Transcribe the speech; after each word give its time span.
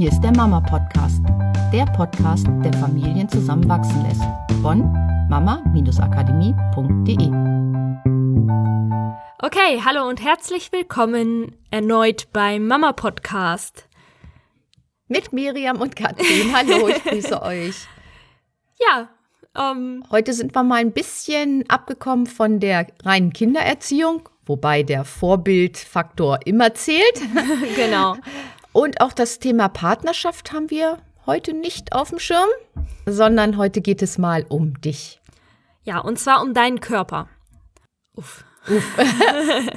Hier 0.00 0.08
ist 0.10 0.22
der 0.22 0.34
Mama 0.34 0.60
Podcast, 0.62 1.20
der 1.74 1.84
Podcast, 1.84 2.46
der 2.64 2.72
Familien 2.72 3.28
zusammenwachsen 3.28 4.02
lässt. 4.02 4.22
Von 4.62 4.90
mama-akademie.de. 5.28 7.26
Okay, 9.40 9.82
hallo 9.84 10.08
und 10.08 10.24
herzlich 10.24 10.72
willkommen 10.72 11.54
erneut 11.70 12.28
beim 12.32 12.66
Mama 12.66 12.94
Podcast. 12.94 13.90
Mit 15.06 15.34
Miriam 15.34 15.78
und 15.82 15.94
Katrin. 15.94 16.50
Hallo, 16.54 16.88
ich 16.88 17.04
grüße 17.10 17.42
euch. 17.42 17.86
Ja, 18.78 19.10
ähm, 19.54 20.02
Heute 20.10 20.32
sind 20.32 20.54
wir 20.54 20.62
mal 20.62 20.76
ein 20.76 20.92
bisschen 20.92 21.68
abgekommen 21.68 22.24
von 22.24 22.58
der 22.58 22.86
reinen 23.04 23.34
Kindererziehung, 23.34 24.30
wobei 24.46 24.82
der 24.82 25.04
Vorbildfaktor 25.04 26.38
immer 26.46 26.72
zählt. 26.72 27.20
genau. 27.76 28.16
Und 28.72 29.00
auch 29.00 29.12
das 29.12 29.38
Thema 29.38 29.68
Partnerschaft 29.68 30.52
haben 30.52 30.70
wir 30.70 30.98
heute 31.26 31.52
nicht 31.52 31.92
auf 31.92 32.10
dem 32.10 32.18
Schirm, 32.18 32.48
sondern 33.06 33.56
heute 33.56 33.80
geht 33.80 34.02
es 34.02 34.18
mal 34.18 34.44
um 34.48 34.80
dich. 34.80 35.20
Ja, 35.82 35.98
und 35.98 36.18
zwar 36.18 36.42
um 36.42 36.54
deinen 36.54 36.80
Körper. 36.80 37.28
Uff. 38.16 38.44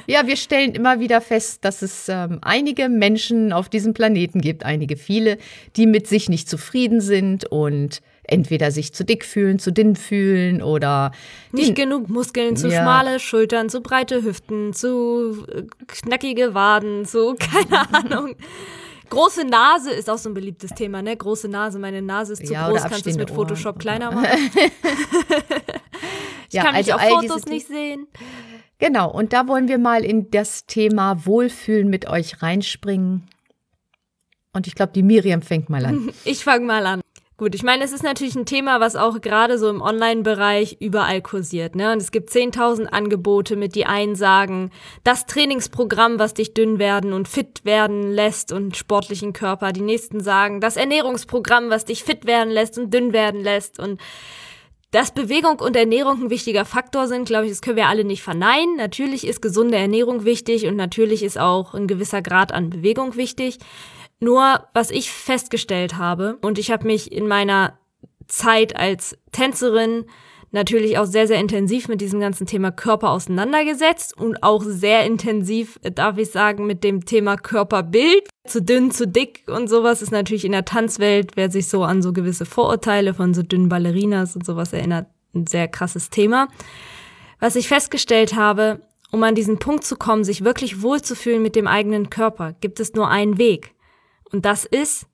Ja, 0.06 0.26
wir 0.26 0.36
stellen 0.36 0.74
immer 0.74 1.00
wieder 1.00 1.22
fest, 1.22 1.64
dass 1.64 1.80
es 1.80 2.08
ähm, 2.10 2.38
einige 2.42 2.90
Menschen 2.90 3.52
auf 3.52 3.70
diesem 3.70 3.94
Planeten 3.94 4.42
gibt, 4.42 4.64
einige 4.64 4.96
viele, 4.98 5.38
die 5.76 5.86
mit 5.86 6.06
sich 6.06 6.28
nicht 6.28 6.48
zufrieden 6.50 7.00
sind 7.00 7.46
und 7.46 8.02
entweder 8.24 8.70
sich 8.70 8.92
zu 8.92 9.02
dick 9.04 9.24
fühlen, 9.24 9.58
zu 9.58 9.72
dünn 9.72 9.96
fühlen 9.96 10.62
oder 10.62 11.12
Nicht 11.52 11.74
genug 11.74 12.10
Muskeln, 12.10 12.56
zu 12.56 12.68
Ja. 12.68 12.82
schmale 12.82 13.20
Schultern, 13.20 13.70
zu 13.70 13.80
breite 13.80 14.22
Hüften, 14.22 14.74
zu 14.74 15.46
äh, 15.50 15.62
knackige 15.86 16.52
Waden, 16.52 17.06
zu 17.06 17.34
keine 17.38 17.94
Ahnung. 17.94 18.34
Große 19.14 19.44
Nase 19.44 19.90
ist 19.90 20.10
auch 20.10 20.18
so 20.18 20.28
ein 20.30 20.34
beliebtes 20.34 20.70
Thema, 20.70 21.02
ne? 21.02 21.16
Große 21.16 21.48
Nase, 21.48 21.78
meine 21.78 22.02
Nase 22.02 22.34
ist 22.34 22.46
zu 22.46 22.52
Ja, 22.52 22.68
groß, 22.68 22.82
kannst 22.82 23.06
du 23.06 23.10
es 23.10 23.16
mit 23.16 23.30
Photoshop 23.30 23.74
Ohren. 23.74 23.78
kleiner 23.78 24.10
machen? 24.14 24.28
Ich 26.48 26.54
ja, 26.54 26.62
kann 26.62 26.74
mich 26.74 26.92
also 26.92 26.92
auf 26.92 27.00
all 27.00 27.20
diese 27.20 27.32
Fotos 27.34 27.46
nicht 27.46 27.66
sehen. 27.66 28.06
Genau, 28.78 29.10
und 29.10 29.32
da 29.32 29.48
wollen 29.48 29.68
wir 29.68 29.78
mal 29.78 30.04
in 30.04 30.30
das 30.30 30.66
Thema 30.66 31.24
Wohlfühlen 31.26 31.88
mit 31.88 32.08
euch 32.08 32.42
reinspringen. 32.42 33.28
Und 34.52 34.66
ich 34.66 34.74
glaube, 34.74 34.92
die 34.92 35.02
Miriam 35.02 35.42
fängt 35.42 35.68
mal 35.68 35.84
an. 35.84 36.12
Ich 36.24 36.44
fange 36.44 36.64
mal 36.64 36.86
an. 36.86 37.00
Gut, 37.36 37.56
ich 37.56 37.64
meine, 37.64 37.82
es 37.82 37.90
ist 37.90 38.04
natürlich 38.04 38.36
ein 38.36 38.46
Thema, 38.46 38.78
was 38.78 38.94
auch 38.94 39.20
gerade 39.20 39.58
so 39.58 39.68
im 39.68 39.82
Online-Bereich 39.82 40.76
überall 40.78 41.20
kursiert. 41.20 41.74
Ne? 41.74 41.90
Und 41.90 41.98
es 41.98 42.12
gibt 42.12 42.30
10.000 42.30 42.86
Angebote, 42.86 43.56
mit 43.56 43.74
die 43.74 43.86
einen 43.86 44.14
sagen, 44.14 44.70
das 45.02 45.26
Trainingsprogramm, 45.26 46.20
was 46.20 46.34
dich 46.34 46.54
dünn 46.54 46.78
werden 46.78 47.12
und 47.12 47.26
fit 47.26 47.64
werden 47.64 48.12
lässt 48.12 48.52
und 48.52 48.76
sportlichen 48.76 49.32
Körper. 49.32 49.72
Die 49.72 49.80
nächsten 49.80 50.20
sagen, 50.20 50.60
das 50.60 50.76
Ernährungsprogramm, 50.76 51.70
was 51.70 51.84
dich 51.84 52.04
fit 52.04 52.24
werden 52.24 52.50
lässt 52.50 52.78
und 52.78 52.94
dünn 52.94 53.12
werden 53.12 53.40
lässt. 53.40 53.80
Und 53.80 54.00
dass 54.94 55.10
Bewegung 55.10 55.58
und 55.58 55.74
Ernährung 55.74 56.22
ein 56.22 56.30
wichtiger 56.30 56.64
Faktor 56.64 57.08
sind, 57.08 57.24
glaube 57.24 57.46
ich, 57.46 57.50
das 57.50 57.62
können 57.62 57.76
wir 57.76 57.88
alle 57.88 58.04
nicht 58.04 58.22
verneinen. 58.22 58.76
Natürlich 58.76 59.26
ist 59.26 59.42
gesunde 59.42 59.76
Ernährung 59.76 60.24
wichtig 60.24 60.68
und 60.68 60.76
natürlich 60.76 61.24
ist 61.24 61.36
auch 61.36 61.74
ein 61.74 61.88
gewisser 61.88 62.22
Grad 62.22 62.52
an 62.52 62.70
Bewegung 62.70 63.16
wichtig. 63.16 63.58
Nur, 64.20 64.68
was 64.72 64.92
ich 64.92 65.10
festgestellt 65.10 65.98
habe, 65.98 66.38
und 66.42 66.60
ich 66.60 66.70
habe 66.70 66.86
mich 66.86 67.10
in 67.10 67.26
meiner 67.26 67.76
Zeit 68.28 68.76
als 68.76 69.18
Tänzerin 69.32 70.04
natürlich 70.54 70.96
auch 70.98 71.04
sehr, 71.04 71.26
sehr 71.26 71.38
intensiv 71.38 71.88
mit 71.88 72.00
diesem 72.00 72.20
ganzen 72.20 72.46
Thema 72.46 72.70
Körper 72.70 73.10
auseinandergesetzt 73.10 74.16
und 74.16 74.42
auch 74.42 74.62
sehr 74.64 75.04
intensiv, 75.04 75.78
äh, 75.82 75.90
darf 75.90 76.16
ich 76.16 76.30
sagen, 76.30 76.66
mit 76.66 76.84
dem 76.84 77.04
Thema 77.04 77.36
Körperbild. 77.36 78.28
Zu 78.46 78.62
dünn, 78.62 78.90
zu 78.90 79.06
dick 79.06 79.42
und 79.46 79.68
sowas 79.68 80.00
ist 80.00 80.12
natürlich 80.12 80.44
in 80.44 80.52
der 80.52 80.64
Tanzwelt, 80.64 81.32
wer 81.34 81.50
sich 81.50 81.66
so 81.68 81.82
an 81.82 82.02
so 82.02 82.12
gewisse 82.12 82.46
Vorurteile 82.46 83.14
von 83.14 83.34
so 83.34 83.42
dünnen 83.42 83.68
Ballerinas 83.68 84.36
und 84.36 84.46
sowas 84.46 84.72
erinnert, 84.72 85.08
ein 85.34 85.46
sehr 85.46 85.66
krasses 85.66 86.08
Thema. 86.10 86.48
Was 87.40 87.56
ich 87.56 87.68
festgestellt 87.68 88.36
habe, 88.36 88.80
um 89.10 89.22
an 89.22 89.34
diesen 89.34 89.58
Punkt 89.58 89.84
zu 89.84 89.96
kommen, 89.96 90.24
sich 90.24 90.44
wirklich 90.44 90.82
wohlzufühlen 90.82 91.42
mit 91.42 91.56
dem 91.56 91.66
eigenen 91.66 92.10
Körper, 92.10 92.54
gibt 92.60 92.80
es 92.80 92.94
nur 92.94 93.08
einen 93.08 93.38
Weg. 93.38 93.74
Und 94.30 94.44
das 94.44 94.64
ist, 94.64 95.06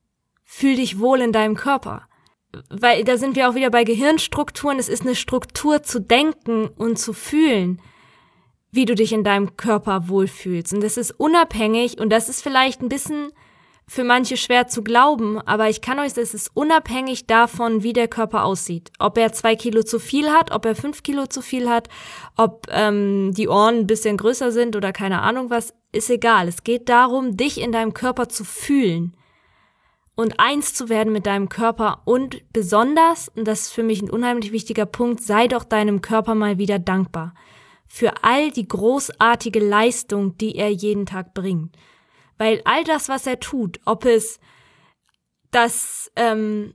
fühl 0.44 0.76
dich 0.76 0.98
wohl 0.98 1.20
in 1.20 1.32
deinem 1.32 1.54
Körper. 1.54 2.08
Weil 2.68 3.04
da 3.04 3.16
sind 3.16 3.36
wir 3.36 3.48
auch 3.48 3.54
wieder 3.54 3.70
bei 3.70 3.84
Gehirnstrukturen. 3.84 4.78
Es 4.78 4.88
ist 4.88 5.02
eine 5.02 5.14
Struktur 5.14 5.82
zu 5.82 6.00
denken 6.00 6.68
und 6.68 6.98
zu 6.98 7.12
fühlen, 7.12 7.80
wie 8.72 8.84
du 8.84 8.94
dich 8.94 9.12
in 9.12 9.24
deinem 9.24 9.56
Körper 9.56 10.08
wohlfühlst. 10.08 10.74
Und 10.74 10.82
das 10.82 10.96
ist 10.96 11.12
unabhängig 11.12 11.98
und 11.98 12.10
das 12.10 12.28
ist 12.28 12.42
vielleicht 12.42 12.82
ein 12.82 12.88
bisschen 12.88 13.32
für 13.90 14.04
manche 14.04 14.36
schwer 14.36 14.68
zu 14.68 14.84
glauben, 14.84 15.40
aber 15.40 15.68
ich 15.68 15.80
kann 15.80 15.98
euch 15.98 16.12
sagen, 16.12 16.22
es 16.22 16.32
ist 16.32 16.52
unabhängig 16.54 17.26
davon, 17.26 17.82
wie 17.82 17.92
der 17.92 18.06
Körper 18.06 18.44
aussieht. 18.44 18.92
Ob 19.00 19.18
er 19.18 19.32
zwei 19.32 19.56
Kilo 19.56 19.82
zu 19.82 19.98
viel 19.98 20.30
hat, 20.30 20.52
ob 20.52 20.64
er 20.64 20.76
fünf 20.76 21.02
Kilo 21.02 21.26
zu 21.26 21.42
viel 21.42 21.68
hat, 21.68 21.88
ob 22.36 22.68
ähm, 22.70 23.32
die 23.34 23.48
Ohren 23.48 23.78
ein 23.78 23.86
bisschen 23.88 24.16
größer 24.16 24.52
sind 24.52 24.76
oder 24.76 24.92
keine 24.92 25.22
Ahnung 25.22 25.50
was, 25.50 25.74
ist 25.90 26.08
egal. 26.08 26.46
Es 26.46 26.62
geht 26.62 26.88
darum, 26.88 27.36
dich 27.36 27.60
in 27.60 27.72
deinem 27.72 27.92
Körper 27.92 28.28
zu 28.28 28.44
fühlen 28.44 29.16
und 30.20 30.38
eins 30.38 30.74
zu 30.74 30.88
werden 30.88 31.12
mit 31.12 31.26
deinem 31.26 31.48
Körper 31.48 32.02
und 32.04 32.42
besonders, 32.52 33.28
und 33.28 33.46
das 33.48 33.62
ist 33.62 33.72
für 33.72 33.82
mich 33.82 34.02
ein 34.02 34.10
unheimlich 34.10 34.52
wichtiger 34.52 34.86
Punkt, 34.86 35.22
sei 35.22 35.48
doch 35.48 35.64
deinem 35.64 36.02
Körper 36.02 36.34
mal 36.34 36.58
wieder 36.58 36.78
dankbar 36.78 37.34
für 37.92 38.22
all 38.22 38.52
die 38.52 38.68
großartige 38.68 39.58
Leistung, 39.58 40.36
die 40.38 40.54
er 40.54 40.70
jeden 40.70 41.06
Tag 41.06 41.34
bringt. 41.34 41.74
Weil 42.38 42.62
all 42.64 42.84
das, 42.84 43.08
was 43.08 43.26
er 43.26 43.40
tut, 43.40 43.80
ob 43.84 44.04
es 44.04 44.38
das 45.50 46.12
ähm, 46.14 46.74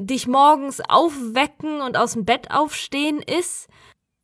dich 0.00 0.26
morgens 0.26 0.80
aufwecken 0.88 1.80
und 1.82 1.96
aus 1.96 2.14
dem 2.14 2.24
Bett 2.24 2.50
aufstehen 2.50 3.20
ist, 3.20 3.68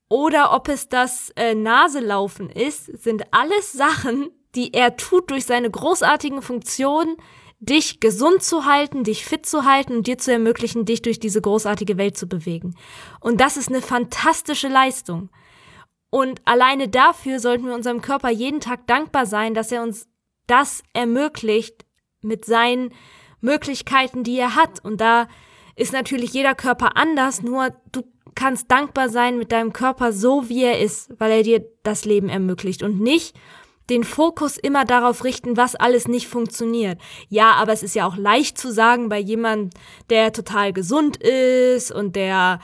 oder 0.08 0.52
ob 0.52 0.68
es 0.68 0.88
das 0.88 1.30
äh, 1.36 1.54
Naselaufen 1.54 2.50
ist, 2.50 2.86
sind 3.02 3.32
alles 3.32 3.72
Sachen, 3.72 4.30
die 4.54 4.74
er 4.74 4.96
tut 4.96 5.30
durch 5.30 5.44
seine 5.44 5.70
großartigen 5.70 6.42
Funktionen, 6.42 7.16
dich 7.62 8.00
gesund 8.00 8.42
zu 8.42 8.64
halten, 8.64 9.04
dich 9.04 9.24
fit 9.24 9.46
zu 9.46 9.64
halten 9.64 9.96
und 9.96 10.08
dir 10.08 10.18
zu 10.18 10.32
ermöglichen, 10.32 10.84
dich 10.84 11.00
durch 11.00 11.20
diese 11.20 11.40
großartige 11.40 11.96
Welt 11.96 12.18
zu 12.18 12.26
bewegen. 12.26 12.74
Und 13.20 13.40
das 13.40 13.56
ist 13.56 13.68
eine 13.68 13.80
fantastische 13.80 14.66
Leistung. 14.66 15.30
Und 16.10 16.42
alleine 16.44 16.88
dafür 16.88 17.38
sollten 17.38 17.66
wir 17.66 17.74
unserem 17.74 18.02
Körper 18.02 18.30
jeden 18.30 18.60
Tag 18.60 18.88
dankbar 18.88 19.26
sein, 19.26 19.54
dass 19.54 19.70
er 19.70 19.82
uns 19.82 20.08
das 20.48 20.82
ermöglicht 20.92 21.86
mit 22.20 22.44
seinen 22.44 22.92
Möglichkeiten, 23.40 24.24
die 24.24 24.38
er 24.38 24.56
hat. 24.56 24.84
Und 24.84 25.00
da 25.00 25.28
ist 25.76 25.92
natürlich 25.92 26.32
jeder 26.32 26.56
Körper 26.56 26.96
anders, 26.96 27.42
nur 27.42 27.70
du 27.92 28.02
kannst 28.34 28.72
dankbar 28.72 29.08
sein 29.08 29.38
mit 29.38 29.52
deinem 29.52 29.72
Körper 29.72 30.12
so, 30.12 30.48
wie 30.48 30.64
er 30.64 30.80
ist, 30.80 31.12
weil 31.18 31.30
er 31.30 31.42
dir 31.44 31.64
das 31.84 32.04
Leben 32.04 32.28
ermöglicht 32.28 32.82
und 32.82 33.00
nicht 33.00 33.36
den 33.92 34.04
Fokus 34.04 34.56
immer 34.56 34.84
darauf 34.84 35.24
richten, 35.24 35.56
was 35.56 35.74
alles 35.74 36.08
nicht 36.08 36.26
funktioniert. 36.26 36.98
Ja, 37.28 37.52
aber 37.52 37.72
es 37.72 37.82
ist 37.82 37.94
ja 37.94 38.06
auch 38.06 38.16
leicht 38.16 38.56
zu 38.56 38.72
sagen 38.72 39.08
bei 39.08 39.18
jemandem, 39.18 39.70
der 40.08 40.32
total 40.32 40.72
gesund 40.72 41.18
ist 41.18 41.92
und 41.92 42.16
der 42.16 42.58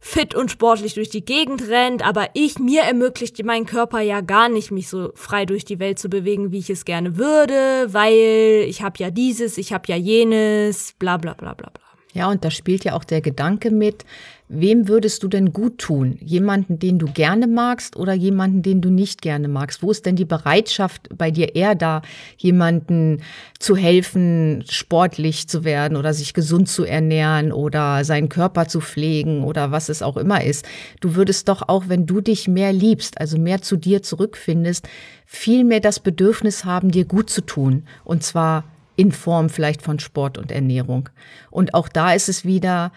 fit 0.00 0.34
und 0.34 0.50
sportlich 0.50 0.94
durch 0.94 1.10
die 1.10 1.24
Gegend 1.24 1.68
rennt, 1.68 2.04
aber 2.04 2.30
ich, 2.34 2.58
mir 2.58 2.82
ermöglicht 2.82 3.42
mein 3.44 3.66
Körper 3.66 4.00
ja 4.00 4.20
gar 4.20 4.48
nicht, 4.48 4.72
mich 4.72 4.88
so 4.88 5.12
frei 5.14 5.46
durch 5.46 5.64
die 5.64 5.78
Welt 5.78 6.00
zu 6.00 6.08
bewegen, 6.08 6.50
wie 6.50 6.58
ich 6.58 6.70
es 6.70 6.84
gerne 6.84 7.16
würde, 7.16 7.86
weil 7.92 8.64
ich 8.66 8.82
habe 8.82 8.98
ja 8.98 9.10
dieses, 9.10 9.58
ich 9.58 9.72
habe 9.72 9.84
ja 9.86 9.96
jenes, 9.96 10.92
bla 10.98 11.18
bla 11.18 11.34
bla 11.34 11.54
bla 11.54 11.70
bla. 11.70 11.91
Ja, 12.14 12.30
und 12.30 12.44
da 12.44 12.50
spielt 12.50 12.84
ja 12.84 12.92
auch 12.92 13.04
der 13.04 13.22
Gedanke 13.22 13.70
mit, 13.70 14.04
wem 14.48 14.86
würdest 14.86 15.22
du 15.22 15.28
denn 15.28 15.54
gut 15.54 15.78
tun? 15.78 16.18
Jemanden, 16.20 16.78
den 16.78 16.98
du 16.98 17.06
gerne 17.06 17.46
magst 17.46 17.96
oder 17.96 18.12
jemanden, 18.12 18.62
den 18.62 18.82
du 18.82 18.90
nicht 18.90 19.22
gerne 19.22 19.48
magst? 19.48 19.82
Wo 19.82 19.90
ist 19.90 20.04
denn 20.04 20.14
die 20.14 20.26
Bereitschaft 20.26 21.08
bei 21.16 21.30
dir 21.30 21.54
eher 21.54 21.74
da, 21.74 22.02
jemanden 22.36 23.22
zu 23.58 23.76
helfen, 23.76 24.62
sportlich 24.68 25.48
zu 25.48 25.64
werden 25.64 25.96
oder 25.96 26.12
sich 26.12 26.34
gesund 26.34 26.68
zu 26.68 26.84
ernähren 26.84 27.50
oder 27.50 28.04
seinen 28.04 28.28
Körper 28.28 28.68
zu 28.68 28.82
pflegen 28.82 29.42
oder 29.42 29.70
was 29.70 29.88
es 29.88 30.02
auch 30.02 30.18
immer 30.18 30.44
ist? 30.44 30.66
Du 31.00 31.14
würdest 31.14 31.48
doch 31.48 31.66
auch, 31.66 31.84
wenn 31.88 32.04
du 32.04 32.20
dich 32.20 32.46
mehr 32.46 32.74
liebst, 32.74 33.18
also 33.18 33.38
mehr 33.38 33.62
zu 33.62 33.78
dir 33.78 34.02
zurückfindest, 34.02 34.86
viel 35.24 35.64
mehr 35.64 35.80
das 35.80 35.98
Bedürfnis 35.98 36.66
haben, 36.66 36.90
dir 36.90 37.06
gut 37.06 37.30
zu 37.30 37.40
tun. 37.40 37.84
Und 38.04 38.22
zwar 38.22 38.64
in 38.96 39.12
Form 39.12 39.48
vielleicht 39.48 39.82
von 39.82 39.98
Sport 39.98 40.38
und 40.38 40.52
Ernährung. 40.52 41.08
Und 41.50 41.74
auch 41.74 41.88
da 41.88 42.12
ist 42.12 42.28
es 42.28 42.44
wieder, 42.44 42.92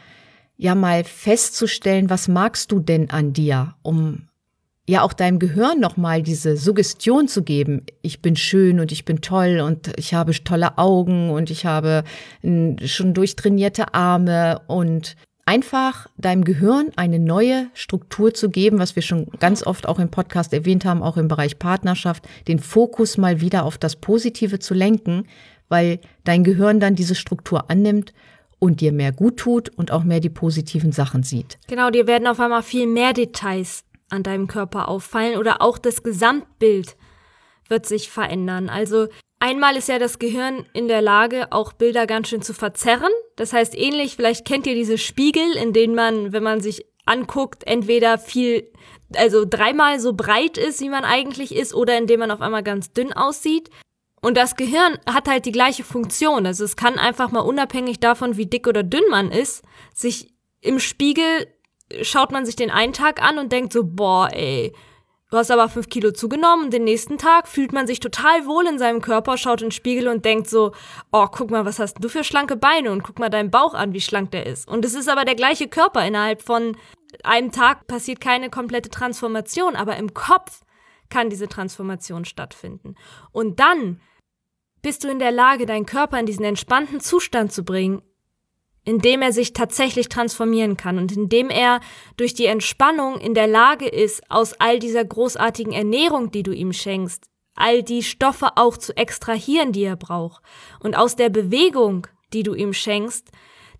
ja 0.57 0.75
mal 0.75 1.03
festzustellen, 1.03 2.09
was 2.09 2.27
magst 2.27 2.71
du 2.71 2.79
denn 2.79 3.09
an 3.09 3.33
dir, 3.33 3.75
um 3.81 4.27
ja 4.87 5.01
auch 5.01 5.13
deinem 5.13 5.39
Gehirn 5.39 5.79
nochmal 5.79 6.21
diese 6.21 6.57
Suggestion 6.57 7.27
zu 7.27 7.43
geben, 7.43 7.83
ich 8.01 8.21
bin 8.21 8.35
schön 8.35 8.79
und 8.79 8.91
ich 8.91 9.03
bin 9.03 9.21
toll 9.21 9.59
und 9.59 9.91
ich 9.97 10.13
habe 10.13 10.31
tolle 10.43 10.77
Augen 10.77 11.31
und 11.31 11.49
ich 11.49 11.65
habe 11.65 12.03
schon 12.43 13.13
durchtrainierte 13.13 13.93
Arme 13.93 14.61
und 14.67 15.15
einfach 15.47 16.07
deinem 16.17 16.43
Gehirn 16.43 16.91
eine 16.95 17.19
neue 17.19 17.67
Struktur 17.73 18.33
zu 18.33 18.49
geben, 18.49 18.79
was 18.79 18.95
wir 18.95 19.03
schon 19.03 19.27
ganz 19.39 19.65
oft 19.65 19.87
auch 19.87 19.99
im 19.99 20.09
Podcast 20.09 20.53
erwähnt 20.53 20.85
haben, 20.85 21.03
auch 21.03 21.17
im 21.17 21.27
Bereich 21.27 21.59
Partnerschaft, 21.59 22.27
den 22.47 22.59
Fokus 22.59 23.17
mal 23.17 23.41
wieder 23.41 23.65
auf 23.65 23.77
das 23.77 23.95
Positive 23.95 24.59
zu 24.59 24.73
lenken, 24.73 25.27
weil 25.69 25.99
dein 26.23 26.43
Gehirn 26.43 26.79
dann 26.79 26.95
diese 26.95 27.15
Struktur 27.15 27.69
annimmt 27.69 28.13
und 28.59 28.81
dir 28.81 28.91
mehr 28.91 29.11
gut 29.11 29.37
tut 29.37 29.69
und 29.77 29.91
auch 29.91 30.03
mehr 30.03 30.19
die 30.19 30.29
positiven 30.29 30.91
Sachen 30.91 31.23
sieht. 31.23 31.57
Genau, 31.67 31.89
dir 31.89 32.07
werden 32.07 32.27
auf 32.27 32.39
einmal 32.39 32.63
viel 32.63 32.87
mehr 32.87 33.13
Details 33.13 33.83
an 34.09 34.23
deinem 34.23 34.47
Körper 34.47 34.87
auffallen 34.87 35.37
oder 35.37 35.61
auch 35.61 35.77
das 35.77 36.03
Gesamtbild 36.03 36.95
wird 37.67 37.85
sich 37.85 38.09
verändern. 38.09 38.69
Also 38.69 39.07
einmal 39.39 39.75
ist 39.75 39.89
ja 39.89 39.99
das 39.99 40.19
Gehirn 40.19 40.65
in 40.73 40.87
der 40.87 41.01
Lage, 41.01 41.51
auch 41.51 41.73
Bilder 41.73 42.07
ganz 42.07 42.29
schön 42.29 42.41
zu 42.41 42.53
verzerren. 42.53 43.11
Das 43.35 43.53
heißt, 43.53 43.77
ähnlich, 43.77 44.15
vielleicht 44.15 44.45
kennt 44.45 44.67
ihr 44.67 44.75
diese 44.75 44.97
Spiegel, 44.97 45.55
in 45.55 45.73
denen 45.73 45.95
man, 45.95 46.31
wenn 46.31 46.43
man 46.43 46.61
sich 46.61 46.85
anguckt, 47.05 47.65
entweder 47.65 48.17
viel, 48.17 48.71
also 49.15 49.45
dreimal 49.47 49.99
so 49.99 50.13
breit 50.13 50.57
ist, 50.57 50.81
wie 50.81 50.89
man 50.89 51.03
eigentlich 51.03 51.55
ist, 51.55 51.73
oder 51.73 51.97
indem 51.97 52.21
man 52.21 52.31
auf 52.31 52.41
einmal 52.41 52.63
ganz 52.63 52.93
dünn 52.93 53.13
aussieht. 53.13 53.69
Und 54.25 54.37
das 54.37 54.55
Gehirn 54.55 54.97
hat 55.05 55.27
halt 55.27 55.45
die 55.45 55.51
gleiche 55.51 55.83
Funktion. 55.83 56.47
Also 56.47 56.63
es 56.63 56.75
kann 56.75 56.97
einfach 56.97 57.29
mal 57.29 57.41
unabhängig 57.41 57.99
davon, 57.99 58.37
wie 58.37 58.47
dick 58.47 58.65
oder 58.65 58.81
dünn 58.81 59.03
man 59.11 59.29
ist, 59.29 59.63
sich 59.93 60.33
im 60.61 60.79
Spiegel 60.79 61.45
schaut 62.01 62.31
man 62.31 62.43
sich 62.43 62.55
den 62.55 62.71
einen 62.71 62.91
Tag 62.91 63.21
an 63.21 63.37
und 63.37 63.51
denkt 63.51 63.71
so, 63.71 63.83
boah, 63.83 64.31
ey, 64.33 64.73
du 65.29 65.37
hast 65.37 65.51
aber 65.51 65.69
fünf 65.69 65.89
Kilo 65.89 66.09
zugenommen. 66.09 66.65
Und 66.65 66.73
den 66.73 66.85
nächsten 66.85 67.19
Tag 67.19 67.47
fühlt 67.47 67.71
man 67.71 67.85
sich 67.85 67.99
total 67.99 68.47
wohl 68.47 68.65
in 68.65 68.79
seinem 68.79 68.99
Körper, 68.99 69.37
schaut 69.37 69.61
in 69.61 69.67
den 69.67 69.71
Spiegel 69.71 70.07
und 70.07 70.25
denkt 70.25 70.49
so, 70.49 70.71
oh, 71.11 71.27
guck 71.27 71.51
mal, 71.51 71.67
was 71.67 71.77
hast 71.77 72.03
du 72.03 72.09
für 72.09 72.23
schlanke 72.23 72.55
Beine 72.55 72.91
und 72.91 73.03
guck 73.03 73.19
mal 73.19 73.29
deinen 73.29 73.51
Bauch 73.51 73.75
an, 73.75 73.93
wie 73.93 74.01
schlank 74.01 74.31
der 74.31 74.47
ist. 74.47 74.67
Und 74.67 74.85
es 74.85 74.95
ist 74.95 75.07
aber 75.07 75.25
der 75.25 75.35
gleiche 75.35 75.67
Körper. 75.67 76.03
Innerhalb 76.03 76.41
von 76.41 76.75
einem 77.23 77.51
Tag 77.51 77.85
passiert 77.85 78.21
keine 78.21 78.49
komplette 78.49 78.89
Transformation, 78.89 79.75
aber 79.75 79.97
im 79.97 80.15
Kopf 80.15 80.61
kann 81.11 81.29
diese 81.29 81.47
Transformation 81.47 82.25
stattfinden. 82.25 82.95
Und 83.31 83.59
dann 83.59 84.01
bist 84.85 85.03
du 85.03 85.09
in 85.09 85.17
der 85.17 85.31
Lage, 85.31 85.65
deinen 85.65 85.87
Körper 85.87 86.19
in 86.19 86.27
diesen 86.27 86.45
entspannten 86.45 86.99
Zustand 86.99 87.51
zu 87.51 87.65
bringen, 87.65 88.03
in 88.83 88.99
dem 88.99 89.23
er 89.23 89.33
sich 89.33 89.51
tatsächlich 89.51 90.09
transformieren 90.09 90.77
kann 90.77 90.99
und 90.99 91.11
in 91.11 91.27
dem 91.27 91.49
er 91.49 91.79
durch 92.17 92.35
die 92.35 92.45
Entspannung 92.45 93.19
in 93.19 93.33
der 93.33 93.47
Lage 93.47 93.87
ist, 93.87 94.21
aus 94.29 94.53
all 94.59 94.77
dieser 94.77 95.03
großartigen 95.03 95.73
Ernährung, 95.73 96.29
die 96.29 96.43
du 96.43 96.51
ihm 96.51 96.71
schenkst, 96.71 97.31
all 97.55 97.81
die 97.81 98.03
Stoffe 98.03 98.57
auch 98.57 98.77
zu 98.77 98.95
extrahieren, 98.95 99.71
die 99.71 99.85
er 99.85 99.95
braucht 99.95 100.43
und 100.79 100.95
aus 100.95 101.15
der 101.15 101.29
Bewegung, 101.29 102.05
die 102.31 102.43
du 102.43 102.53
ihm 102.53 102.71
schenkst, 102.71 103.31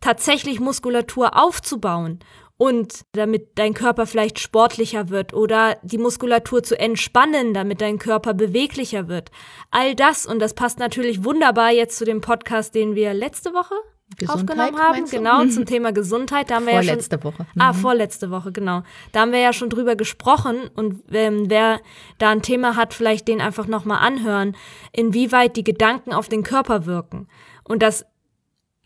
tatsächlich 0.02 0.60
Muskulatur 0.60 1.40
aufzubauen 1.40 2.18
und 2.58 3.06
damit 3.12 3.50
dein 3.56 3.74
Körper 3.74 4.06
vielleicht 4.06 4.40
sportlicher 4.40 5.10
wird 5.10 5.34
oder 5.34 5.78
die 5.84 5.98
Muskulatur 5.98 6.64
zu 6.64 6.80
entspannen, 6.80 7.54
damit 7.54 7.82
dein 7.82 8.00
Körper 8.00 8.34
beweglicher 8.34 9.08
wird. 9.08 9.30
All 9.72 9.96
das 9.96 10.26
und 10.26 10.40
das 10.40 10.54
passt 10.54 10.80
natürlich 10.80 11.24
wunderbar 11.24 11.72
jetzt 11.72 11.98
zu 11.98 12.06
dem 12.06 12.22
Podcast, 12.22 12.74
den 12.76 12.96
wir 12.96 13.14
letzte 13.14 13.54
Woche 13.54 13.76
Gesundheit, 14.18 14.50
aufgenommen 14.50 14.80
haben, 14.80 15.06
genau 15.10 15.44
mhm. 15.44 15.50
zum 15.50 15.66
Thema 15.66 15.92
Gesundheit. 15.92 16.50
Da 16.50 16.56
haben 16.56 16.68
wir 16.68 16.74
vorletzte 16.74 17.16
ja 17.16 17.22
schon, 17.22 17.34
Woche. 17.34 17.48
Ah, 17.58 17.74
mhm. 17.74 17.78
vorletzte 17.78 18.32
Woche, 18.32 18.52
genau. 18.52 18.84
Da 19.12 19.22
haben 19.22 19.32
wir 19.32 19.40
ja 19.40 19.52
schon 19.52 19.70
drüber 19.70 19.96
gesprochen 19.96 20.70
und 20.76 21.04
ähm, 21.12 21.50
wer 21.50 21.82
da 22.20 22.30
ein 22.30 22.42
Thema 22.42 22.76
hat, 22.76 22.94
vielleicht 22.94 23.28
den 23.28 23.42
einfach 23.42 23.68
nochmal 23.68 24.06
anhören, 24.06 24.56
inwieweit 24.94 25.58
die 25.58 25.64
Gedanken 25.64 26.14
auf 26.14 26.30
den 26.30 26.44
Körper 26.44 26.86
wirken. 26.86 27.28
Und 27.64 27.82
das 27.82 28.06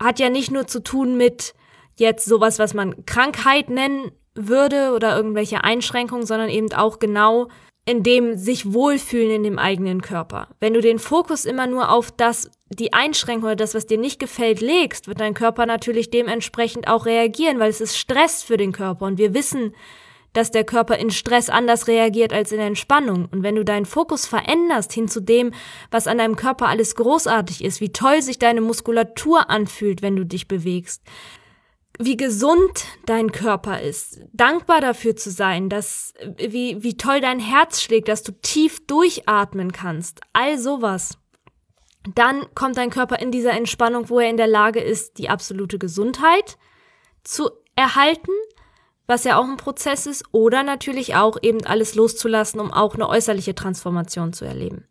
hat 0.02 0.20
ja 0.20 0.30
nicht 0.30 0.52
nur 0.52 0.66
zu 0.68 0.82
tun 0.82 1.18
mit 1.18 1.54
jetzt 2.00 2.26
sowas, 2.26 2.60
was 2.60 2.74
man 2.74 3.06
Krankheit 3.06 3.70
nennen 3.70 4.12
würde 4.36 4.94
oder 4.94 5.16
irgendwelche 5.16 5.64
Einschränkungen, 5.64 6.26
sondern 6.26 6.50
eben 6.50 6.72
auch 6.74 7.00
genau 7.00 7.48
in 7.90 8.04
dem 8.04 8.38
sich 8.38 8.72
wohlfühlen 8.72 9.32
in 9.32 9.44
dem 9.44 9.58
eigenen 9.58 10.04
Körper. 10.04 10.50
Wenn 10.60 10.76
du 10.76 10.82
den 10.82 11.00
Fokus 11.00 11.46
immer 11.46 11.66
nur 11.66 11.90
auf 11.92 12.12
das, 12.12 12.52
die 12.70 12.94
Einschränkung 12.94 13.46
oder 13.46 13.56
das, 13.56 13.74
was 13.74 13.88
dir 13.88 13.98
nicht 13.98 14.20
gefällt, 14.20 14.62
legst, 14.62 15.08
wird 15.08 15.20
dein 15.20 15.34
Körper 15.34 15.66
natürlich 15.66 16.12
dementsprechend 16.12 16.88
auch 16.88 17.08
reagieren, 17.08 17.58
weil 17.58 17.72
es 17.72 17.82
ist 17.82 17.98
Stress 17.98 18.44
für 18.44 18.58
den 18.58 18.74
Körper 18.74 19.08
und 19.08 19.18
wir 19.18 19.34
wissen, 19.34 19.74
dass 20.34 20.52
der 20.52 20.66
Körper 20.66 20.98
in 20.98 21.10
Stress 21.10 21.50
anders 21.50 21.88
reagiert 21.88 22.32
als 22.32 22.52
in 22.52 22.60
Entspannung. 22.60 23.28
Und 23.32 23.42
wenn 23.42 23.56
du 23.56 23.66
deinen 23.66 23.88
Fokus 23.88 24.28
veränderst 24.28 24.94
hin 24.94 25.08
zu 25.08 25.20
dem, 25.20 25.52
was 25.90 26.06
an 26.06 26.20
deinem 26.20 26.36
Körper 26.36 26.68
alles 26.68 26.94
großartig 26.94 27.64
ist, 27.64 27.82
wie 27.82 27.92
toll 27.92 28.22
sich 28.22 28.38
deine 28.38 28.62
Muskulatur 28.62 29.50
anfühlt, 29.50 30.04
wenn 30.04 30.16
du 30.16 30.26
dich 30.26 30.48
bewegst, 30.48 31.02
wie 32.02 32.16
gesund 32.16 32.86
dein 33.06 33.32
Körper 33.32 33.82
ist, 33.82 34.22
dankbar 34.32 34.80
dafür 34.80 35.18
zu 35.18 35.30
sein, 35.30 35.68
dass 35.68 36.14
wie 36.38 36.82
wie 36.82 36.96
toll 36.96 37.20
dein 37.20 37.40
Herz 37.40 37.82
schlägt, 37.82 38.08
dass 38.08 38.24
du 38.24 38.32
tief 38.32 38.86
durchatmen 38.88 39.74
kannst, 39.74 40.22
all 40.32 40.58
sowas. 40.58 41.18
Dann 42.16 42.46
kommt 42.56 42.78
dein 42.78 42.90
Körper 42.90 43.20
in 43.20 43.32
dieser 43.32 43.52
Entspannung, 43.52 44.10
wo 44.10 44.20
er 44.20 44.30
in 44.30 44.38
der 44.38 44.48
Lage 44.48 44.80
ist, 44.80 45.18
die 45.18 45.30
absolute 45.30 45.78
Gesundheit 45.78 46.58
zu 47.24 47.50
erhalten, 47.76 48.32
was 49.06 49.26
ja 49.26 49.38
auch 49.38 49.44
ein 49.44 49.58
Prozess 49.58 50.06
ist, 50.06 50.24
oder 50.32 50.64
natürlich 50.64 51.16
auch 51.16 51.38
eben 51.42 51.66
alles 51.66 51.96
loszulassen, 51.96 52.62
um 52.62 52.72
auch 52.72 52.96
eine 52.96 53.10
äußerliche 53.10 53.56
Transformation 53.56 54.32
zu 54.32 54.46
erleben. 54.46 54.89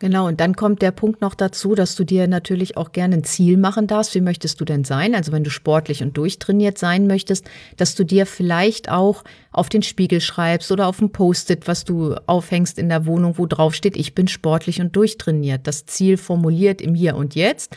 Genau, 0.00 0.28
und 0.28 0.38
dann 0.38 0.54
kommt 0.54 0.80
der 0.80 0.92
Punkt 0.92 1.20
noch 1.20 1.34
dazu, 1.34 1.74
dass 1.74 1.96
du 1.96 2.04
dir 2.04 2.28
natürlich 2.28 2.76
auch 2.76 2.92
gerne 2.92 3.16
ein 3.16 3.24
Ziel 3.24 3.56
machen 3.56 3.88
darfst. 3.88 4.14
Wie 4.14 4.20
möchtest 4.20 4.60
du 4.60 4.64
denn 4.64 4.84
sein? 4.84 5.12
Also 5.12 5.32
wenn 5.32 5.42
du 5.42 5.50
sportlich 5.50 6.04
und 6.04 6.16
durchtrainiert 6.16 6.78
sein 6.78 7.08
möchtest, 7.08 7.50
dass 7.76 7.96
du 7.96 8.04
dir 8.04 8.24
vielleicht 8.24 8.90
auch 8.90 9.24
auf 9.50 9.68
den 9.68 9.82
Spiegel 9.82 10.20
schreibst 10.20 10.70
oder 10.70 10.86
auf 10.86 11.00
ein 11.00 11.10
Post-it, 11.10 11.66
was 11.66 11.82
du 11.82 12.14
aufhängst 12.26 12.78
in 12.78 12.88
der 12.88 13.06
Wohnung, 13.06 13.38
wo 13.38 13.46
drauf 13.46 13.74
steht, 13.74 13.96
ich 13.96 14.14
bin 14.14 14.28
sportlich 14.28 14.80
und 14.80 14.94
durchtrainiert. 14.94 15.66
Das 15.66 15.84
Ziel 15.86 16.16
formuliert 16.16 16.80
im 16.80 16.94
Hier 16.94 17.16
und 17.16 17.34
Jetzt. 17.34 17.76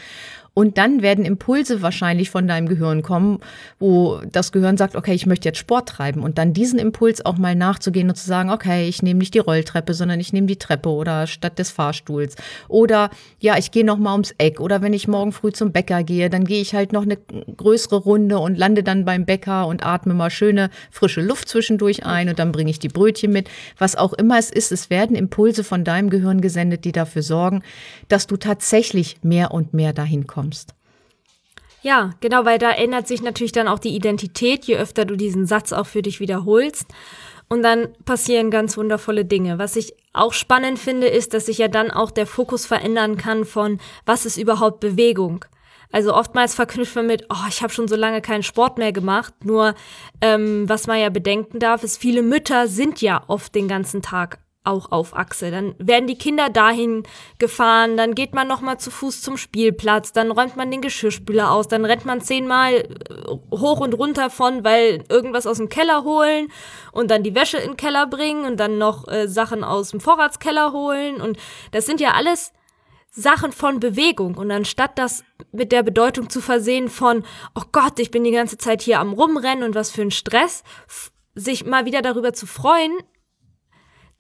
Und 0.54 0.78
dann 0.78 1.02
werden 1.02 1.24
Impulse 1.24 1.82
wahrscheinlich 1.82 2.30
von 2.30 2.46
deinem 2.46 2.68
Gehirn 2.68 3.04
kommen, 3.04 3.40
wo 3.80 4.20
das 4.30 4.52
Gehirn 4.52 4.76
sagt, 4.76 4.98
okay, 4.98 5.14
ich 5.14 5.26
möchte 5.26 5.48
jetzt 5.48 5.60
Sport 5.60 5.88
treiben. 5.88 6.24
Und 6.24 6.38
dann 6.38 6.52
diesen 6.52 6.78
Impuls 6.78 7.26
auch 7.26 7.38
mal 7.38 7.56
nachzugehen 7.56 8.10
und 8.10 8.16
zu 8.16 8.28
sagen, 8.28 8.50
okay, 8.50 8.86
ich 8.90 9.02
nehme 9.02 9.20
nicht 9.20 9.34
die 9.34 9.40
Rolltreppe, 9.40 9.94
sondern 9.94 10.20
ich 10.20 10.34
nehme 10.34 10.48
die 10.48 10.58
Treppe 10.58 10.90
oder 10.90 11.26
statt 11.26 11.58
des 11.58 11.72
Fahrstuhls. 11.72 12.36
Oder 12.68 13.12
ja, 13.40 13.58
ich 13.58 13.72
gehe 13.72 13.86
noch 13.86 13.98
mal 13.98 14.12
ums 14.12 14.36
Eck. 14.40 14.60
Oder 14.60 14.82
wenn 14.82 14.92
ich 14.92 15.08
morgen 15.08 15.32
früh 15.32 15.54
zum 15.54 15.72
Bäcker 15.72 16.04
gehe, 16.04 16.30
dann 16.30 16.44
gehe 16.44 16.62
ich 16.62 16.76
halt 16.76 16.92
noch 16.92 17.04
eine 17.04 17.16
größere 17.16 17.96
Runde 17.96 18.38
und 18.38 18.58
lande 18.58 18.84
dann 18.84 19.06
beim 19.06 19.26
Bäcker 19.26 19.68
und 19.68 19.86
atme 19.86 20.14
mal 20.14 20.30
schöne 20.30 20.70
frische 20.90 21.22
Luft 21.22 21.48
zwischendurch 21.48 22.06
ein 22.06 22.28
und 22.28 22.40
dann 22.40 22.52
bringe 22.52 22.72
ich 22.72 22.80
die 22.80 22.90
Brötchen 22.90 23.32
mit. 23.32 23.50
Was 23.78 23.96
auch 23.96 24.12
immer 24.12 24.38
es 24.38 24.50
ist, 24.50 24.74
es 24.74 24.90
werden 24.90 25.16
Impulse 25.16 25.64
von 25.64 25.86
deinem 25.86 26.10
Gehirn 26.10 26.42
gesendet, 26.42 26.84
die 26.84 26.92
dafür 26.92 27.24
sorgen, 27.24 27.64
dass 28.10 28.28
du 28.28 28.36
tatsächlich 28.36 29.16
mehr 29.24 29.52
und 29.52 29.74
mehr 29.74 29.94
dahin 29.94 30.28
kommst 30.28 30.41
kommst. 30.42 30.74
Ja, 31.84 32.12
genau, 32.20 32.46
weil 32.46 32.60
da 32.60 32.72
ändert 32.72 33.08
sich 33.08 33.22
natürlich 33.24 33.52
dann 33.52 33.68
auch 33.68 33.80
die 33.80 33.96
Identität, 33.96 34.66
je 34.66 34.78
öfter 34.78 35.06
du 35.06 35.16
diesen 35.16 35.48
Satz 35.48 35.74
auch 35.74 35.88
für 35.88 36.02
dich 36.02 36.20
wiederholst. 36.20 36.86
Und 37.50 37.64
dann 37.64 37.90
passieren 38.06 38.50
ganz 38.50 38.78
wundervolle 38.78 39.26
Dinge. 39.26 39.58
Was 39.58 39.76
ich 39.76 39.94
auch 40.14 40.32
spannend 40.32 40.80
finde, 40.80 41.08
ist, 41.08 41.34
dass 41.34 41.48
sich 41.48 41.58
ja 41.58 41.68
dann 41.68 41.92
auch 41.92 42.12
der 42.12 42.28
Fokus 42.28 42.66
verändern 42.66 43.18
kann 43.18 43.46
von, 43.46 43.80
was 44.06 44.26
ist 44.26 44.38
überhaupt 44.38 44.80
Bewegung? 44.80 45.44
Also 45.92 46.14
oftmals 46.14 46.56
verknüpft 46.56 46.96
man 46.96 47.08
mit, 47.08 47.26
oh, 47.30 47.48
ich 47.50 47.62
habe 47.62 47.74
schon 47.74 47.88
so 47.88 47.98
lange 47.98 48.22
keinen 48.22 48.44
Sport 48.44 48.78
mehr 48.78 48.94
gemacht. 48.94 49.34
Nur 49.44 49.74
ähm, 50.22 50.70
was 50.70 50.88
man 50.88 51.00
ja 51.00 51.10
bedenken 51.10 51.60
darf, 51.60 51.84
ist, 51.84 51.98
viele 51.98 52.22
Mütter 52.22 52.68
sind 52.68 53.02
ja 53.02 53.24
oft 53.28 53.54
den 53.54 53.68
ganzen 53.68 54.02
Tag 54.02 54.40
auch 54.64 54.92
auf 54.92 55.16
Achse. 55.16 55.50
Dann 55.50 55.76
werden 55.80 56.08
die 56.08 56.18
Kinder 56.18 56.50
dahin 56.50 57.04
gefahren, 57.40 57.98
dann 57.98 58.14
geht 58.14 58.34
man 58.34 58.48
nochmal 58.48 58.80
zu 58.80 58.92
Fuß 58.92 59.22
zum 59.22 59.38
Spielplatz, 59.38 60.14
dann 60.14 60.32
räumt 60.32 60.56
man 60.56 60.70
den 60.70 60.82
Geschirrspüler 60.82 61.52
aus, 61.52 61.68
dann 61.68 61.86
rennt 61.86 62.06
man 62.06 62.22
zehnmal 62.22 62.74
äh, 62.74 62.88
hoch 63.52 63.80
und 63.80 63.94
runter 63.94 64.30
von, 64.30 64.64
weil 64.64 65.04
irgendwas 65.10 65.48
aus 65.48 65.58
dem 65.58 65.70
Keller 65.70 66.04
holen 66.04 66.48
und 66.92 67.10
dann 67.10 67.24
die 67.24 67.36
Wäsche 67.36 67.58
in 67.58 67.72
den 67.72 67.78
Keller 67.78 68.06
bringen 68.06 68.46
und 68.46 68.60
dann 68.60 68.78
noch 68.78 69.08
äh, 69.08 69.28
Sachen 69.28 69.64
aus 69.64 69.92
dem 69.92 70.00
Vorratskeller 70.00 70.74
holen 70.74 71.22
und 71.22 71.38
das 71.72 71.86
sind 71.86 72.00
ja 72.00 72.12
alles 72.12 72.54
Sachen 73.10 73.52
von 73.52 73.80
Bewegung 73.80 74.36
und 74.36 74.52
anstatt 74.52 74.98
das 74.98 75.24
mit 75.52 75.72
der 75.72 75.84
Bedeutung 75.84 76.30
zu 76.30 76.40
versehen 76.40 76.88
von, 76.88 77.24
oh 77.56 77.64
Gott, 77.72 78.00
ich 78.00 78.10
bin 78.10 78.24
die 78.24 78.32
ganze 78.32 78.58
Zeit 78.58 78.82
hier 78.82 79.00
am 79.00 79.12
Rumrennen 79.12 79.64
und 79.64 79.76
was 79.76 79.92
für 79.92 80.02
ein 80.02 80.12
Stress, 80.12 80.64
sich 81.36 81.66
mal 81.66 81.86
wieder 81.86 82.02
darüber 82.02 82.32
zu 82.32 82.46
freuen, 82.46 82.94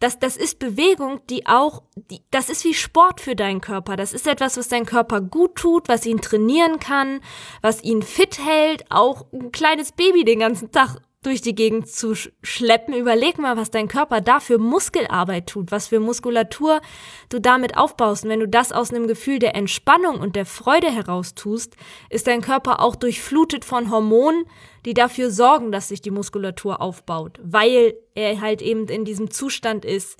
das, 0.01 0.17
das 0.17 0.36
ist 0.36 0.58
Bewegung, 0.58 1.22
die 1.29 1.46
auch, 1.46 1.84
die, 1.96 2.22
das 2.31 2.50
ist 2.50 2.65
wie 2.65 2.74
Sport 2.74 3.22
für 3.22 3.36
deinen 3.36 3.62
Körper. 3.62 3.96
Das 3.96 4.13
ist 4.13 4.27
etwas, 4.27 4.58
was 4.58 4.67
dein 4.67 4.86
Körper 4.86 5.22
gut 5.22 5.55
tut, 5.55 5.88
was 5.88 6.08
ihn 6.08 6.22
trainieren 6.22 6.79
kann, 6.79 7.22
was 7.62 7.84
ihn 7.84 8.01
fit 8.01 8.39
hält. 8.39 8.84
Auch 8.89 9.27
ein 9.31 9.51
kleines 9.51 9.91
Baby 9.91 10.25
den 10.25 10.39
ganzen 10.39 10.72
Tag 10.72 10.98
durch 11.23 11.41
die 11.41 11.53
Gegend 11.53 11.87
zu 11.87 12.15
schleppen. 12.15 12.95
Überleg 12.95 13.37
mal, 13.37 13.55
was 13.55 13.69
dein 13.69 13.87
Körper 13.87 14.21
da 14.21 14.39
für 14.39 14.57
Muskelarbeit 14.57 15.47
tut, 15.47 15.71
was 15.71 15.87
für 15.87 15.99
Muskulatur 15.99 16.81
du 17.29 17.39
damit 17.39 17.77
aufbaust. 17.77 18.23
Und 18.23 18.31
wenn 18.31 18.39
du 18.39 18.47
das 18.47 18.71
aus 18.71 18.91
einem 18.91 19.07
Gefühl 19.07 19.37
der 19.37 19.55
Entspannung 19.55 20.19
und 20.19 20.35
der 20.35 20.47
Freude 20.47 20.89
heraus 20.89 21.35
tust, 21.35 21.75
ist 22.09 22.25
dein 22.25 22.41
Körper 22.41 22.79
auch 22.79 22.95
durchflutet 22.95 23.65
von 23.65 23.91
Hormonen, 23.91 24.45
die 24.85 24.95
dafür 24.95 25.29
sorgen, 25.29 25.71
dass 25.71 25.89
sich 25.89 26.01
die 26.01 26.09
Muskulatur 26.09 26.81
aufbaut, 26.81 27.39
weil 27.43 27.93
er 28.15 28.41
halt 28.41 28.63
eben 28.63 28.87
in 28.87 29.05
diesem 29.05 29.29
Zustand 29.29 29.85
ist, 29.85 30.17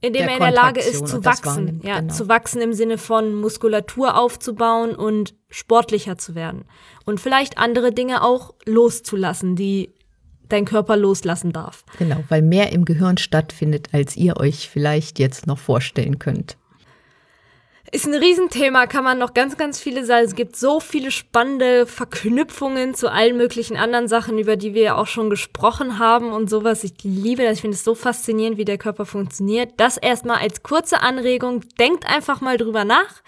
in 0.00 0.14
dem 0.14 0.22
der 0.22 0.30
er 0.30 0.36
in 0.36 0.42
der 0.42 0.52
Lage 0.52 0.80
ist 0.80 1.06
zu 1.06 1.22
wachsen. 1.24 1.80
Ja, 1.82 2.00
genau. 2.00 2.12
zu 2.12 2.28
wachsen 2.28 2.62
im 2.62 2.72
Sinne 2.72 2.96
von 2.96 3.34
Muskulatur 3.34 4.16
aufzubauen 4.16 4.94
und 4.94 5.34
sportlicher 5.50 6.16
zu 6.16 6.34
werden. 6.34 6.64
Und 7.04 7.20
vielleicht 7.20 7.58
andere 7.58 7.92
Dinge 7.92 8.22
auch 8.22 8.54
loszulassen, 8.64 9.56
die 9.56 9.92
dein 10.48 10.64
Körper 10.64 10.96
loslassen 10.96 11.52
darf. 11.52 11.84
Genau, 11.98 12.22
weil 12.28 12.42
mehr 12.42 12.72
im 12.72 12.84
Gehirn 12.84 13.18
stattfindet, 13.18 13.88
als 13.92 14.16
ihr 14.16 14.36
euch 14.38 14.68
vielleicht 14.68 15.18
jetzt 15.18 15.46
noch 15.46 15.58
vorstellen 15.58 16.18
könnt. 16.18 16.56
Ist 17.94 18.08
ein 18.08 18.14
Riesenthema, 18.14 18.86
kann 18.86 19.04
man 19.04 19.18
noch 19.18 19.34
ganz, 19.34 19.56
ganz 19.56 19.78
viele 19.78 20.04
sagen. 20.04 20.26
Es 20.26 20.34
gibt 20.34 20.56
so 20.56 20.80
viele 20.80 21.12
spannende 21.12 21.86
Verknüpfungen 21.86 22.94
zu 22.94 23.08
allen 23.08 23.36
möglichen 23.36 23.76
anderen 23.76 24.08
Sachen, 24.08 24.36
über 24.36 24.56
die 24.56 24.74
wir 24.74 24.82
ja 24.82 24.96
auch 24.96 25.06
schon 25.06 25.30
gesprochen 25.30 26.00
haben 26.00 26.32
und 26.32 26.50
sowas. 26.50 26.82
Ich 26.82 26.94
liebe 27.04 27.44
das, 27.44 27.54
ich 27.54 27.60
finde 27.60 27.76
es 27.76 27.84
so 27.84 27.94
faszinierend, 27.94 28.58
wie 28.58 28.64
der 28.64 28.78
Körper 28.78 29.06
funktioniert. 29.06 29.74
Das 29.76 29.96
erstmal 29.96 30.38
als 30.38 30.64
kurze 30.64 31.02
Anregung. 31.02 31.60
Denkt 31.78 32.04
einfach 32.04 32.40
mal 32.40 32.56
drüber 32.56 32.84
nach. 32.84 33.22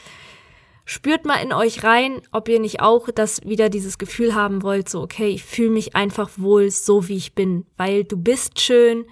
Spürt 0.88 1.24
mal 1.24 1.42
in 1.42 1.52
euch 1.52 1.82
rein, 1.82 2.22
ob 2.30 2.48
ihr 2.48 2.60
nicht 2.60 2.80
auch 2.80 3.10
das 3.10 3.42
wieder 3.42 3.68
dieses 3.68 3.98
Gefühl 3.98 4.36
haben 4.36 4.62
wollt, 4.62 4.88
so 4.88 5.02
okay, 5.02 5.26
ich 5.26 5.42
fühle 5.42 5.70
mich 5.70 5.96
einfach 5.96 6.30
wohl 6.36 6.70
so 6.70 7.08
wie 7.08 7.16
ich 7.16 7.34
bin, 7.34 7.66
weil 7.76 8.04
du 8.04 8.16
bist 8.16 8.60
schön, 8.60 9.04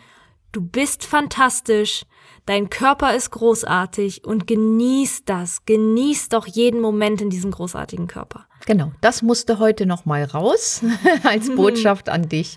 du 0.52 0.61
bist 0.61 1.04
fantastisch, 1.04 2.04
dein 2.47 2.71
Körper 2.71 3.16
ist 3.16 3.33
großartig 3.33 4.25
und 4.25 4.47
genießt 4.47 5.28
das, 5.28 5.64
genießt 5.64 6.33
doch 6.33 6.47
jeden 6.47 6.81
Moment 6.81 7.21
in 7.21 7.28
diesem 7.28 7.50
großartigen 7.50 8.07
Körper. 8.07 8.47
Genau, 8.66 8.93
das 9.00 9.23
musste 9.23 9.59
heute 9.59 9.85
noch 9.85 10.04
mal 10.04 10.23
raus 10.23 10.81
als 11.25 11.52
Botschaft 11.52 12.09
an 12.09 12.28
dich. 12.28 12.57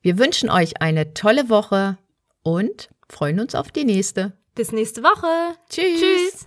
Wir 0.00 0.16
wünschen 0.16 0.48
euch 0.48 0.80
eine 0.80 1.12
tolle 1.12 1.48
Woche 1.48 1.98
und 2.44 2.88
freuen 3.08 3.40
uns 3.40 3.56
auf 3.56 3.72
die 3.72 3.84
nächste. 3.84 4.32
Bis 4.54 4.70
nächste 4.70 5.02
Woche. 5.02 5.56
Tschüss. 5.68 6.00
Tschüss. 6.00 6.46